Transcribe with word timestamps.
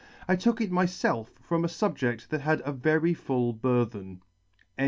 I 0.27 0.35
took 0.35 0.59
it 0.59 0.71
myfelf 0.71 1.27
from 1.43 1.63
a 1.63 1.67
fubjed 1.67 2.29
that 2.29 2.41
had 2.41 2.63
a 2.65 2.71
very 2.71 3.13
full 3.13 3.53
burthen." 3.53 4.23